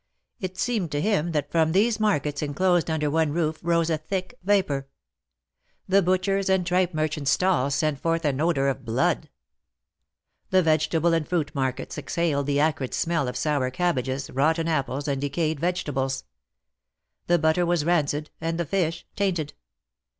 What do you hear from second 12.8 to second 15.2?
smell of sour cabbages, rotten apples